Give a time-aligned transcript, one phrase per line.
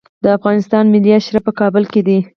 [0.23, 2.17] د افغانستان ملي آرشیف په کابل کې دی